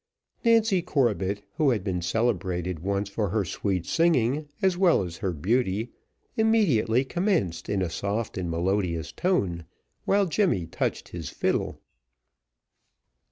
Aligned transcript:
Nancy 0.43 0.81
Corbett 0.81 1.43
who 1.57 1.69
had 1.69 1.83
been 1.83 2.01
celebrated 2.01 2.79
once 2.79 3.07
for 3.07 3.29
her 3.29 3.45
sweet 3.45 3.85
singing, 3.85 4.49
as 4.59 4.75
well 4.75 5.03
as 5.03 5.17
her 5.17 5.31
beauty, 5.31 5.91
immediately 6.35 7.05
commenced 7.05 7.69
in 7.69 7.83
a 7.83 7.89
soft 7.91 8.35
and 8.35 8.49
melodious 8.49 9.11
tone, 9.11 9.63
while 10.05 10.25
Jemmy 10.25 10.65
touched 10.65 11.09
his 11.09 11.29
fiddle. 11.29 11.79